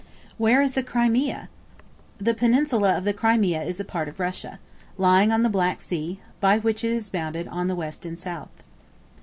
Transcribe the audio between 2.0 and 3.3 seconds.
The peninsula of the